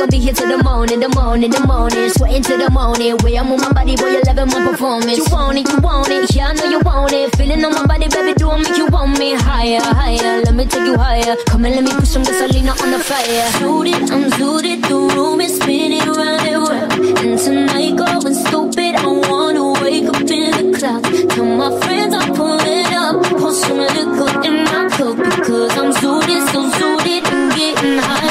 gon' 0.00 0.08
be 0.08 0.18
here 0.18 0.32
till 0.32 0.48
the 0.48 0.62
morning, 0.64 1.00
the 1.00 1.08
morning, 1.10 1.50
the 1.50 1.60
morning. 1.66 2.08
Sweating 2.10 2.42
till 2.42 2.58
the 2.58 2.70
morning. 2.70 3.16
Way 3.22 3.38
I 3.38 3.42
move 3.42 3.60
my 3.60 3.72
body, 3.72 3.96
boy, 3.96 4.08
you 4.08 4.22
loving 4.24 4.48
my 4.48 4.60
performance. 4.70 5.18
You 5.18 5.26
want 5.30 5.58
it, 5.58 5.68
you 5.68 5.78
want 5.78 6.08
it, 6.08 6.34
yeah, 6.34 6.48
I 6.48 6.52
know 6.54 6.64
you 6.64 6.80
want 6.80 7.12
it. 7.12 7.36
Feeling 7.36 7.64
on 7.64 7.72
my 7.74 7.84
body, 7.86 8.08
baby, 8.08 8.32
do 8.34 8.50
I 8.50 8.56
make 8.62 8.78
you 8.78 8.86
want 8.86 9.18
me 9.18 9.34
higher, 9.34 9.80
higher? 9.80 10.40
Let 10.44 10.54
me 10.54 10.64
take 10.64 10.86
you 10.88 10.96
higher. 10.96 11.36
Come 11.46 11.66
and 11.66 11.74
let 11.76 11.84
me 11.84 11.92
put 11.92 12.06
some 12.06 12.22
gasoline 12.22 12.68
on 12.68 12.90
the 12.90 13.00
fire. 13.10 13.46
Suited, 13.60 14.10
I'm 14.10 14.30
suited, 14.32 14.82
the 14.88 14.96
room 15.14 15.40
is 15.40 15.56
spinning 15.56 16.08
round 16.08 16.48
and 16.48 16.62
round. 16.68 16.92
And 17.20 17.38
tonight, 17.38 17.96
going 18.00 18.34
stupid, 18.34 18.94
I 18.96 19.06
wanna 19.28 19.64
wake 19.84 20.08
up 20.08 20.22
in 20.38 20.50
the 20.56 20.78
clouds. 20.78 21.34
Tell 21.34 21.44
my 21.44 21.70
friends 21.84 22.14
I'm 22.14 22.32
pulling 22.34 22.92
up, 23.04 23.16
pour 23.36 23.52
some 23.52 23.84
liquor 23.96 24.32
in 24.48 24.64
my 24.64 24.88
cup 24.96 25.16
because 25.28 25.76
I'm 25.76 25.92
suited, 26.00 26.42
so 26.52 26.60
suited, 26.78 27.22
and 27.28 27.52
getting 27.52 27.98
higher. 27.98 28.29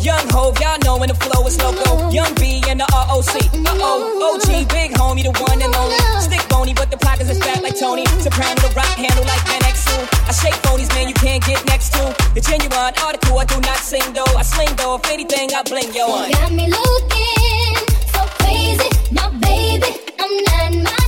Young 0.00 0.28
Hove, 0.30 0.58
y'all 0.60 0.78
know 0.84 0.96
when 0.96 1.08
the 1.08 1.14
flow 1.14 1.46
is 1.46 1.58
loco. 1.58 2.10
Young 2.10 2.32
B 2.36 2.62
and 2.68 2.80
the 2.80 2.86
ROC. 2.92 3.34
Uh 3.66 3.74
oh, 3.82 4.38
OG, 4.38 4.68
big 4.70 4.92
homie, 4.92 5.24
the 5.24 5.34
one 5.42 5.60
and 5.60 5.74
only. 5.74 5.98
Stick 6.22 6.46
bony, 6.48 6.72
but 6.72 6.90
the 6.90 6.96
pockets 6.98 7.30
is 7.30 7.38
fat 7.38 7.62
like 7.62 7.78
Tony. 7.78 8.06
Soprano, 8.22 8.54
the 8.62 8.72
rock 8.76 8.94
handle 8.94 9.24
like 9.24 9.42
Exel. 9.66 10.06
I 10.28 10.32
shake 10.32 10.54
phonies, 10.62 10.88
man, 10.94 11.08
you 11.08 11.14
can't 11.14 11.44
get 11.44 11.64
next 11.66 11.90
to. 11.94 12.14
The 12.34 12.40
genuine 12.40 12.94
article, 13.02 13.38
I 13.38 13.44
do 13.44 13.60
not 13.60 13.78
sing 13.78 14.06
though. 14.14 14.32
I 14.38 14.42
sling 14.42 14.74
though, 14.76 14.96
if 14.96 15.10
anything, 15.10 15.50
I 15.54 15.62
bling 15.62 15.92
yo 15.92 16.06
on. 16.06 16.30
Got 16.30 16.52
me 16.52 16.70
looking 16.70 17.74
so 18.14 18.22
crazy, 18.38 18.90
my 19.10 19.28
baby. 19.42 19.98
I'm 20.18 20.32
not 20.46 20.94
myself 20.94 21.07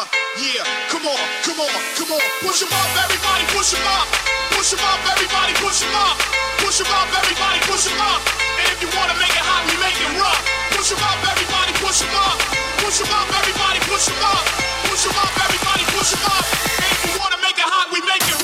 Uh, 0.00 0.08
yeah. 0.40 0.64
Come 0.88 1.04
on, 1.04 1.20
come 1.44 1.60
on, 1.60 1.68
come 1.92 2.08
on. 2.08 2.24
Push 2.40 2.64
them 2.64 2.72
up, 2.72 2.88
everybody, 3.04 3.44
push 3.52 3.76
them 3.76 3.84
up. 3.84 4.08
Push 4.56 4.72
them 4.72 4.80
up, 4.80 4.96
everybody, 5.12 5.52
push 5.60 5.84
them 5.84 5.92
up. 5.92 6.16
Push 6.64 6.80
them 6.80 6.88
up, 6.88 7.12
everybody, 7.20 7.60
push 7.68 7.84
them 7.84 8.00
up. 8.00 8.20
And 8.64 8.66
if 8.72 8.80
you 8.80 8.88
wanna 8.96 9.12
make 9.20 9.28
it 9.28 9.44
hot, 9.44 9.60
we 9.68 9.76
make 9.76 10.00
it 10.00 10.08
rough. 10.16 10.40
Push 10.72 10.96
them 10.96 11.04
up, 11.04 11.20
everybody, 11.20 11.72
push 11.84 12.00
them 12.00 12.16
up. 12.16 12.40
Push 12.80 12.96
them 12.96 13.12
up, 13.12 13.28
everybody, 13.44 13.80
push 13.92 14.08
them 14.08 14.24
up. 14.24 14.44
Push 14.88 15.04
them 15.04 15.20
up, 15.20 15.32
everybody, 15.36 15.84
push 15.92 16.10
them 16.16 16.24
up. 16.32 16.44
And 16.48 16.92
if 16.96 17.00
you 17.04 17.12
wanna 17.20 17.38
make 17.44 17.60
it 17.60 17.68
hot, 17.68 17.92
we 17.92 18.00
make 18.08 18.24
it 18.24 18.39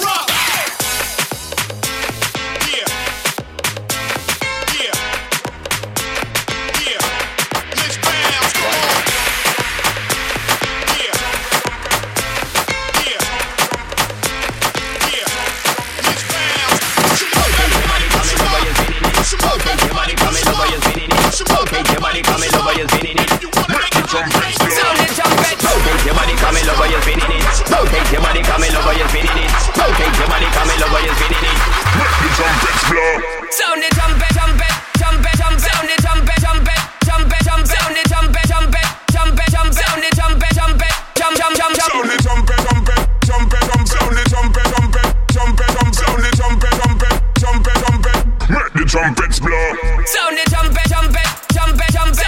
wanna 24.17 24.33
make 24.41 24.57
it 24.57 24.73
hot, 24.81 24.97
make 24.97 25.13
it 25.13 25.21
Sound 25.21 25.37
the. 25.37 25.57
Rotate 25.67 26.05
your 26.07 26.17
body, 26.17 26.35
come 26.41 26.57
in 26.57 26.69
over, 26.73 26.87
you're 26.89 27.03
spinning 27.05 27.33
it. 27.37 27.45
Rotate 27.69 28.09
your 28.13 28.23
body, 28.25 28.41
come 28.43 28.65
in 28.65 28.77
over, 28.77 28.95
you're 28.97 29.09
spinning 29.13 29.39
it. 29.45 29.53
Rotate 29.77 30.17
your 30.17 30.29
body, 30.29 30.49
come 30.57 30.71
in 30.73 30.83
over, 30.83 31.01
you're 31.05 31.17
spinning 31.21 31.45
it. 31.45 31.59
The 31.97 32.29
trumpets 32.37 32.83
blow. 32.89 33.13
Sound 33.53 33.81
the 33.83 33.91
trumpet, 33.93 34.31
trumpet, 34.33 34.73
trumpet, 34.97 35.35
trumpet. 35.37 35.69
Sound 35.69 35.89
the 35.89 35.97
trumpet, 36.01 36.39
trumpet, 36.41 36.81
trumpet, 37.05 37.41
trumpet. 37.45 37.77
Sound 37.77 37.93
the 37.93 38.03
trumpet, 38.09 38.47
trumpet, 38.49 38.89
trumpet, 39.13 39.49
trumpet. 39.53 39.77
Sound 39.77 40.01
the 40.01 40.11
trumpet, 40.17 40.53
trumpet, 40.57 40.93
jump, 41.17 41.37
jump, 41.37 41.55
jump, 41.57 41.73
jump. 41.77 41.93
Sound 41.93 42.09
the 42.09 42.17
trumpet, 42.25 42.59
trumpet, 42.65 43.01
trumpet, 43.27 43.63
trumpet. 43.69 43.93
Sound 43.93 44.17
the 44.17 44.25
trumpet, 44.33 44.65
trumpet, 44.65 45.09
trumpet, 45.37 45.69
trumpet. 45.77 45.97
Sound 45.97 46.21
the 46.25 46.31
trumpet, 46.33 46.73
trumpet, 46.73 47.15
trumpet, 47.37 47.77
trumpet. 47.85 48.19
Make 48.49 48.73
the 48.73 48.85
trumpets 48.89 49.39
blow. 49.41 49.67
Sound 50.09 50.41
the 50.41 50.45
trumpet, 50.49 50.87
trumpet, 50.89 51.29
trumpet, 51.53 51.91
trumpet. 51.93 51.93
Sound 51.93 52.15
the 52.15 52.17
trumpet, 52.17 52.26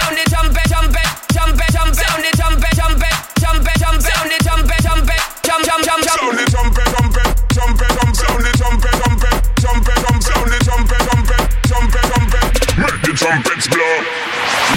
trumpets 13.19 13.67
blow. 13.67 13.95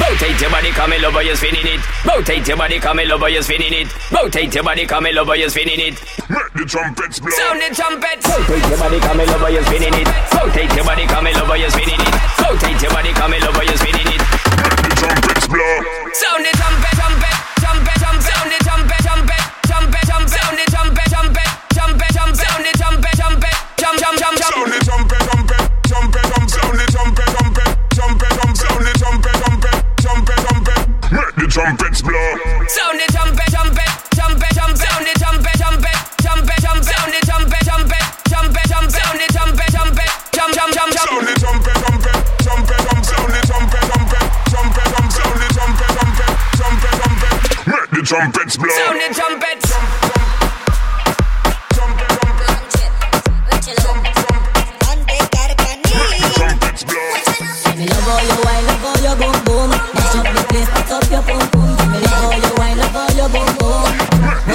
Rotate 0.02 0.40
your 0.42 0.50
body, 0.50 0.74
come 0.74 0.92
in 0.92 1.04
over, 1.04 1.22
you're 1.22 1.38
spinning 1.38 1.62
it. 1.62 1.78
Rotate 2.02 2.42
your 2.48 2.56
body, 2.56 2.80
come 2.80 2.98
in 2.98 3.12
over, 3.12 3.28
you're 3.30 3.42
spinning 3.42 3.70
it. 3.70 3.86
Rotate 4.10 4.52
your 4.52 4.64
body, 4.64 4.84
come 4.84 5.06
in 5.06 5.16
over, 5.16 5.36
you're 5.36 5.48
spinning 5.48 5.78
it. 5.78 5.94
Make 6.26 6.50
the 6.58 6.66
trumpets 6.66 7.20
blow. 7.20 7.30
Sound 7.30 7.62
the 7.62 7.70
trumpet. 7.70 8.18
Rotate 8.26 8.66
your 8.66 8.78
body, 8.82 8.98
come 8.98 9.20
in 9.22 9.30
over, 9.30 9.46
you're 9.46 9.62
spinning 9.62 9.94
it. 9.94 10.08
Rotate 10.34 10.74
your 10.74 10.84
body, 10.84 11.06
come 11.06 11.26
in 11.30 11.36
over, 11.38 11.56
you're 11.56 11.70
spinning 11.70 12.02
it. 12.02 12.14
Rotate 12.42 12.82
your 12.82 12.90
body, 12.90 13.12
come 13.14 13.30
in 13.30 13.42
over, 13.46 13.62
you're 13.62 13.78
spinning 13.78 14.10
it. 14.10 14.22
Make 14.58 14.78
the 14.82 14.90
trumpets 14.98 15.46
blow. 15.46 15.74
Sound 16.18 16.42
the 16.42 16.50
trumpet, 16.58 16.94
trumpet, 16.98 17.36
trumpet, 17.62 17.94
trumpet. 18.02 18.26
Sound 18.26 18.50
the 18.50 18.58
trumpet, 18.66 19.00
trumpet, 19.06 19.42
trumpet, 19.70 20.02
trumpet. 20.02 20.34
Sound 20.34 20.58
the 20.58 20.66
trumpet, 20.66 21.06
trumpet, 21.14 21.46
trumpet, 21.78 22.10
trumpet. 22.10 22.42
Sound 22.42 22.64
the 22.66 22.72
trumpet, 22.74 23.14
trumpet, 23.14 23.54
jump, 23.78 24.02
jump, 24.02 24.18
jump, 24.18 24.34
jump. 24.34 24.50
Sound 24.50 24.71
trumpets 31.52 32.00
blow. 32.00 32.16
Sound 32.64 32.96
the 32.96 33.04
trumpet, 33.12 33.44
trumpet, 33.52 33.92
trumpet, 34.16 34.52
trumpet. 34.56 34.80
Sound 34.80 35.04
the 35.04 35.12
trumpet, 35.20 35.52
trumpet, 35.60 35.96
trumpet, 36.24 36.56
trumpet. 36.64 36.88
Sound 36.88 37.12
the 37.12 37.20
trumpet, 37.28 37.60
trumpet, 37.68 38.04
trumpet, 38.32 38.64
trumpet. 38.72 38.96
Sound 38.96 39.20
the 39.20 39.28
trumpet, 39.28 39.68
trumpet, 39.68 40.10
jump, 40.32 40.54
jump, 40.56 40.72
jump, 40.72 40.90
jump. 40.96 41.12
Sound 41.12 41.28
the 41.28 41.36
trumpet, 41.36 41.76
trumpet, 41.76 42.16
trumpet, 42.40 42.80
trumpet. 42.88 43.04
Sound 43.04 43.28
the 43.28 43.40
trumpet, 43.44 43.84
trumpet, 43.84 43.84
trumpet, 43.92 44.24
trumpet. 44.48 44.88
Sound 45.12 45.36
the 45.36 45.48
trumpet, 45.52 45.92
trumpet, 45.92 46.32
trumpet, 46.56 46.92
trumpet. 46.96 47.36
Make 47.68 47.90
the 47.92 48.00
trumpets 48.00 48.56
blow. 48.56 48.72
Sound 48.72 48.96
the 48.96 49.12
trumpet. 49.12 49.51
Trumpet, 49.51 49.51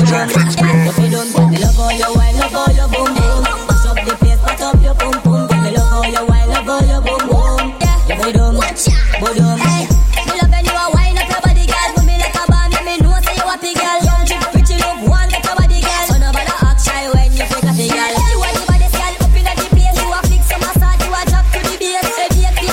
If 0.10 0.24
you 0.24 1.20
me 1.52 1.60
love 1.60 1.76
how 1.76 1.92
you 1.92 2.08
wine, 2.16 2.40
love 2.40 2.56
how 2.56 2.72
you 2.72 2.88
boom 2.96 3.12
boom. 3.12 3.44
Up 3.44 4.00
the 4.08 4.16
put 4.40 4.62
up 4.64 4.80
your. 4.80 4.96
Me 4.96 5.72
love 5.76 5.92
how 5.92 6.08
you 6.08 6.24
wine, 6.24 6.48
love 6.48 6.64
how 6.64 6.80
you 6.80 7.00
boom 7.04 7.28
boom. 7.28 7.76
Yeah, 7.84 8.08
you 8.08 8.16
a 8.16 8.48
your 11.28 11.42
body, 11.44 11.68
girl. 11.68 11.92
Me 12.08 12.16
like 12.24 12.40
a 12.40 12.44
bomb, 12.48 12.72
let 12.72 12.88
me 12.88 12.96
know 13.04 13.20
say 13.20 13.36
you 13.36 13.52
happy, 13.52 13.76
girl. 13.76 14.00
Young 14.08 14.24
chick, 14.24 14.40
pretty 14.56 14.80
one 15.12 15.28
your 15.44 15.56
body, 15.60 15.84
girl. 15.84 16.08
Act 16.64 16.80
shy 16.88 17.04
when 17.12 17.28
you 17.36 17.44
a 17.44 17.60
girl. 17.92 18.16
You 18.32 18.48
the 18.48 18.64
body, 18.64 18.88
girl, 18.88 19.12
up 19.12 19.36
the. 19.36 19.44
You 19.92 20.08
a 20.08 20.24
massage, 20.56 21.04
you 21.04 21.12
a 21.12 21.22
drop 21.28 21.44
to 21.52 21.60
the 21.68 21.76
a 21.84 22.16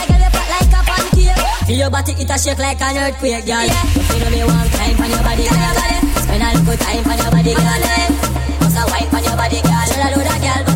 girl, 0.07 0.23
you 0.23 0.31
fat 0.31 0.55
like 0.55 0.71
a. 0.71 1.67
Feel 1.67 1.79
your 1.83 1.91
body, 1.91 2.13
it 2.15 2.31
a 2.31 2.39
shake 2.39 2.63
like 2.63 2.79
an 2.79 2.95
earthquake, 2.95 3.43
girl. 3.43 3.67
Yeah. 3.67 3.83
You 4.15 4.23
know 4.23 4.31
me 4.31 4.41
want 4.47 4.71
time 4.71 5.03
on 5.03 5.11
your 5.11 5.23
body, 5.27 5.51
girl. 5.51 5.94
A 6.55 6.77
time 6.77 7.05
on 7.11 7.19
your 7.19 7.31
body, 7.31 7.55
girl. 7.55 7.67
Eh? 7.67 8.09
Must 8.61 8.79
a 8.79 8.85
wine 8.91 9.09
on 9.13 9.25
your 9.25 9.37
body, 9.37 9.61
girl. 9.61 9.85
Should 9.87 10.01
I 10.01 10.15
do 10.15 10.21
that, 10.23 10.65
girl? 10.67 10.74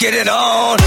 Get 0.00 0.14
it 0.14 0.28
on. 0.28 0.78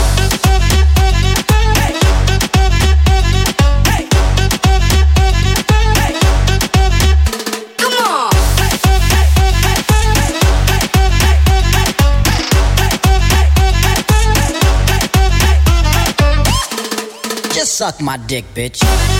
Suck 17.63 17.99
my 18.02 18.17
dick, 18.17 18.45
bitch. 18.54 19.12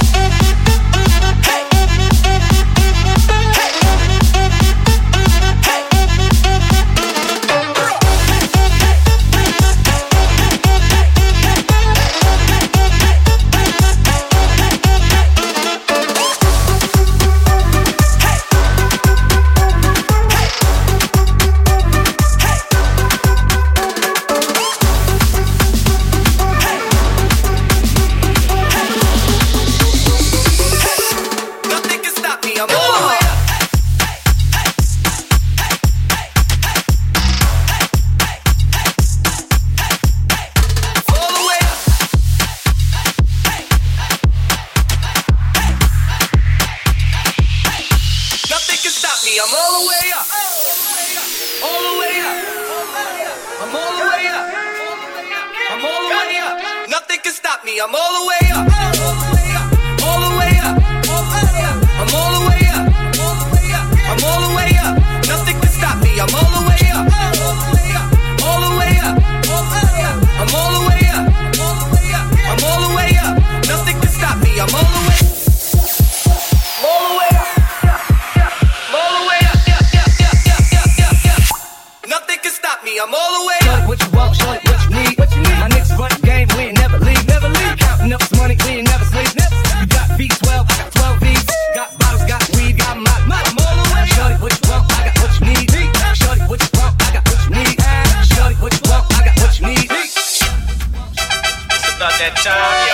Yeah. 102.46 102.93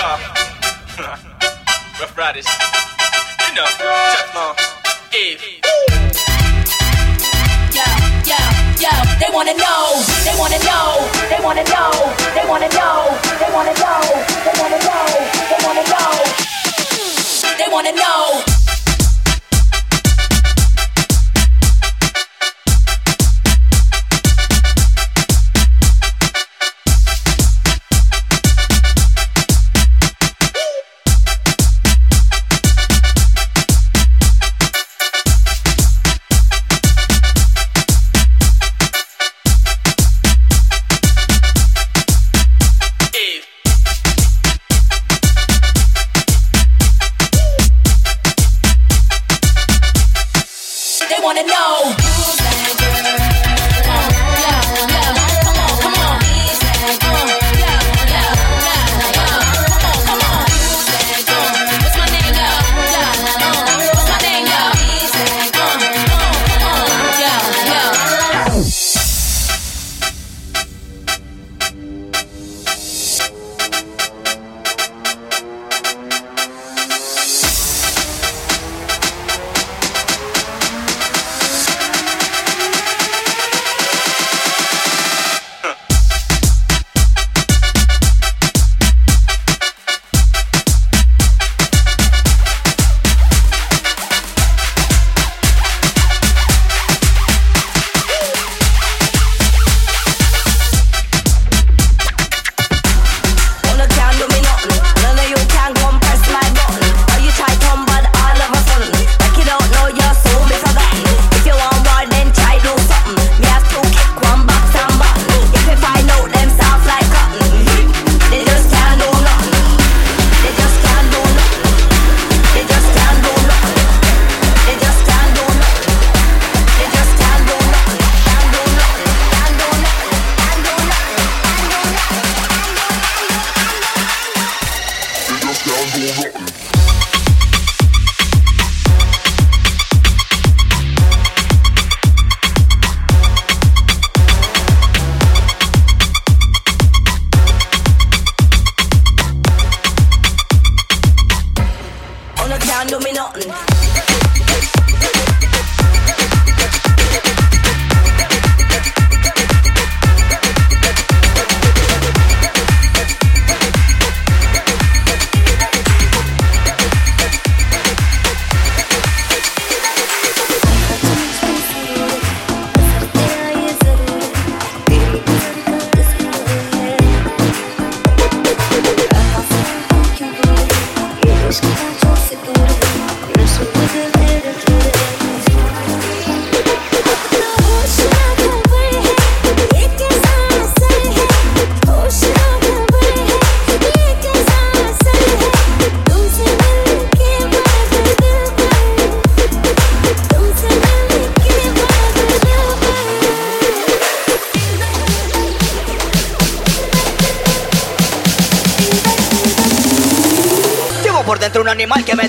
mal 211.90 212.04
que 212.04 212.14
me 212.14 212.28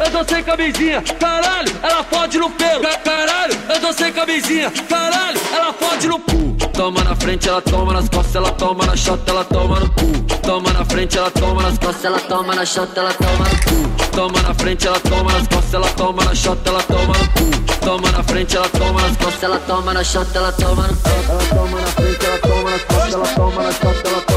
eu 0.00 0.10
tô 0.10 0.34
sem 0.34 0.42
camisinha. 0.42 1.02
Caralho, 1.18 1.72
ela 1.82 2.04
fode 2.04 2.38
no 2.38 2.50
pelo. 2.50 2.82
Caralho, 3.04 3.54
eu 3.68 3.80
tô 3.80 3.92
sem 3.92 4.12
camisinha. 4.12 4.70
Caralho, 4.88 5.40
ela 5.52 5.72
fode 5.72 6.08
no 6.08 6.18
cu. 6.18 6.54
Toma 6.72 7.04
na 7.04 7.14
frente, 7.14 7.48
ela 7.48 7.62
toma 7.62 7.92
nas 7.92 8.08
costas, 8.08 8.34
ela 8.34 8.50
toma 8.52 8.86
na 8.86 8.96
chota, 8.96 9.30
ela 9.30 9.44
toma 9.44 9.80
no 9.80 9.90
cu. 9.90 10.24
Toma 10.42 10.72
na 10.72 10.84
frente, 10.84 11.16
ela 11.16 11.30
toma 11.30 11.62
nas 11.62 11.78
costas, 11.78 12.04
ela 12.04 12.20
toma 12.20 12.54
na 12.54 12.64
chota, 12.66 13.00
ela 13.00 13.12
toma 13.14 13.44
no 13.44 13.56
cu. 13.64 14.06
Toma 14.14 14.42
na 14.42 14.54
frente, 14.54 14.86
ela 14.86 15.00
toma 15.00 15.32
nas 15.32 15.48
costas, 15.48 15.74
ela 15.74 15.88
toma 15.90 16.24
na 16.24 16.34
chota, 16.34 16.68
ela 16.70 16.82
toma 16.82 17.14
no 17.16 17.28
cu. 17.30 17.74
Toma 17.84 18.10
na 18.10 18.22
frente, 18.22 18.56
ela 18.56 18.68
toma 18.68 19.02
nas 19.02 19.16
costas, 19.16 19.42
ela 19.42 19.58
toma 19.60 19.94
na 19.94 20.04
chota, 20.04 20.38
ela 20.38 20.52
toma 20.52 20.88
no 20.88 20.96
cu. 20.96 21.08
Ela 21.30 21.44
toma 21.48 21.80
na 21.80 21.86
frente, 21.86 22.26
ela 22.26 22.38
toma 22.38 22.70
nas 22.70 22.82
costas, 22.84 23.12
ela 23.14 23.26
toma 23.28 23.62
na 23.62 23.72
chota, 23.72 24.08
ela 24.08 24.20
toma 24.22 24.33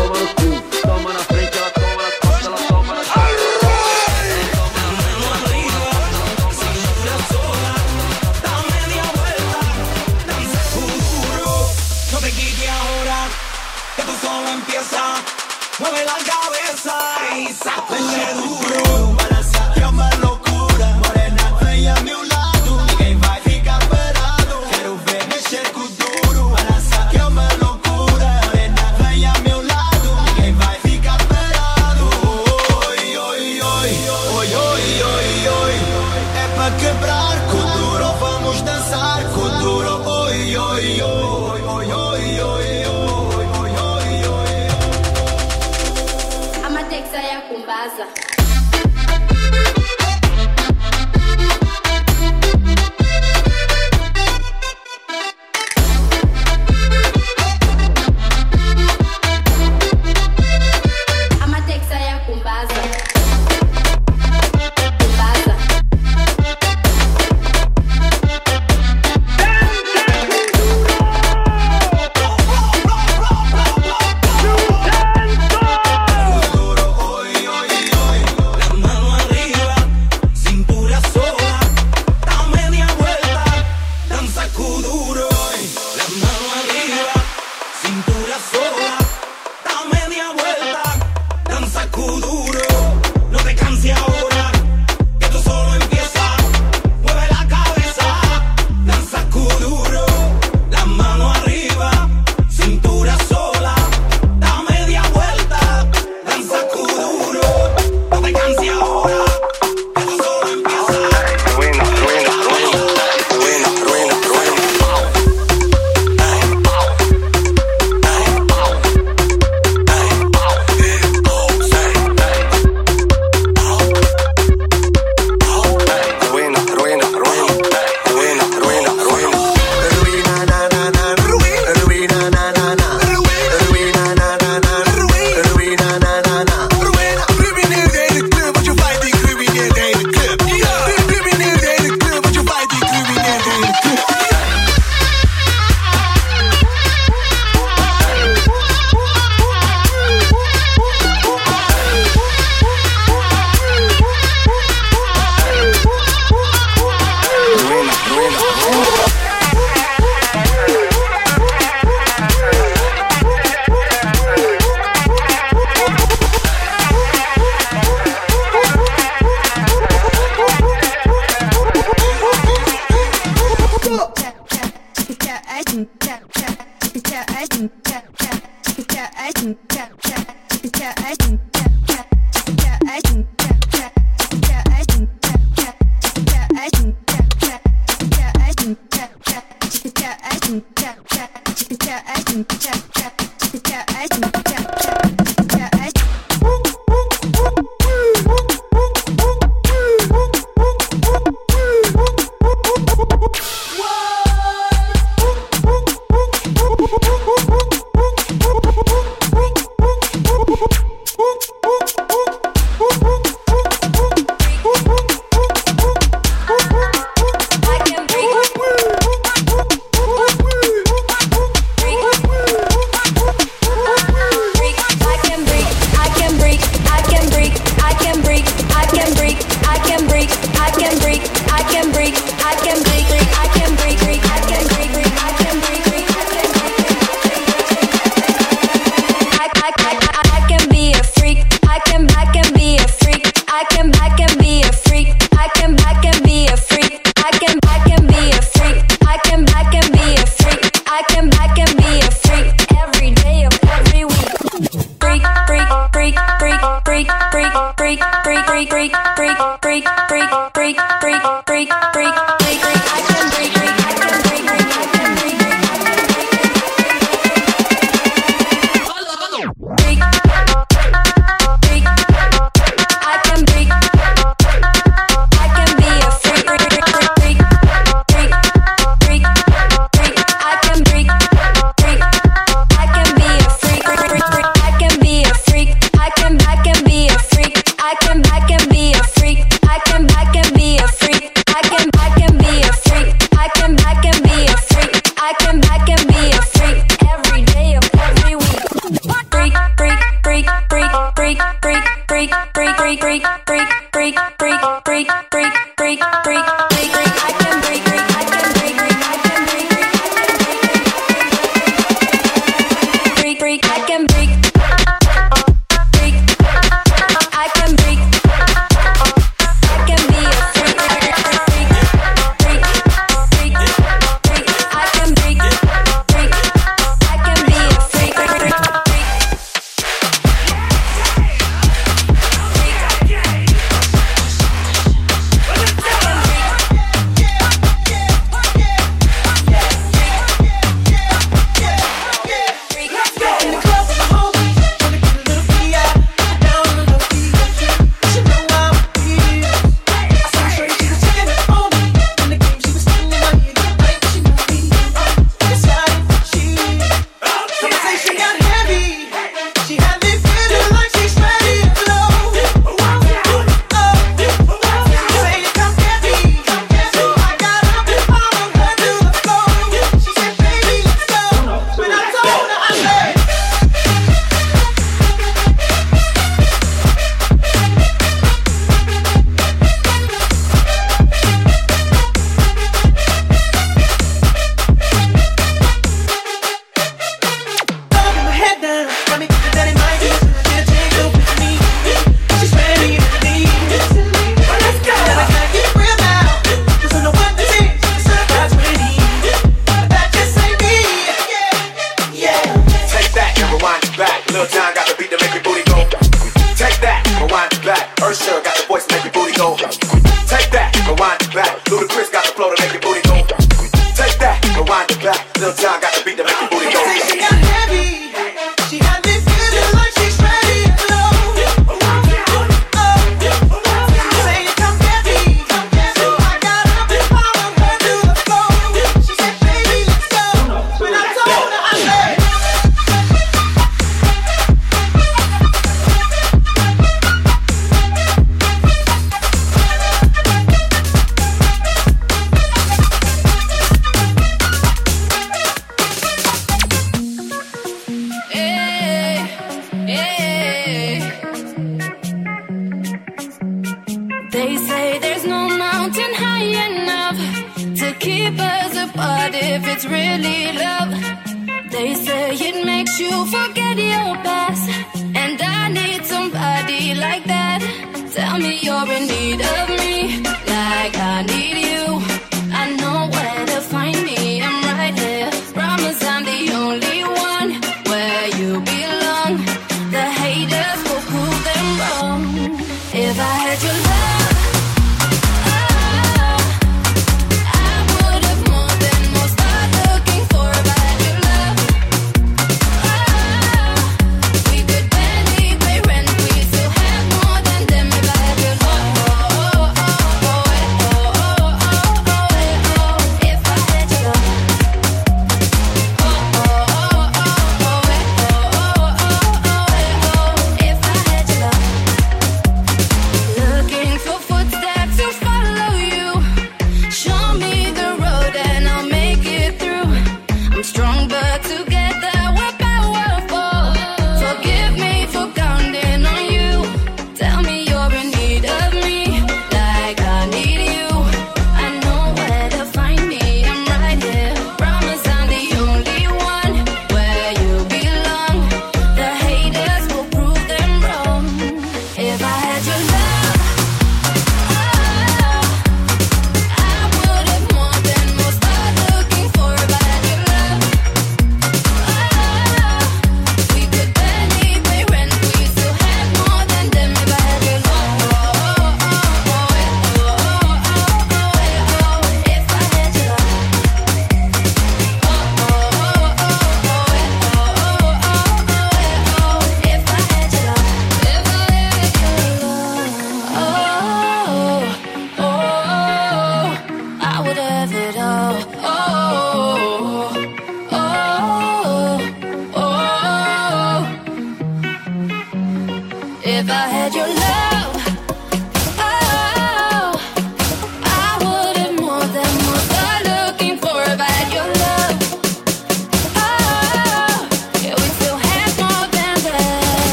This 17.97 18.13
shit 18.13 18.46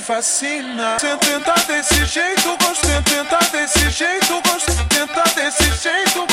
vacina 0.00 0.96
tentar 1.18 1.60
desse 1.66 2.04
jeito, 2.06 2.56
gosto. 2.64 2.86
Tentar 3.04 3.44
desse 3.50 3.90
jeito, 3.90 4.40
gosto. 4.42 4.72
Tentar 4.88 5.28
desse 5.34 5.70
jeito, 5.82 6.26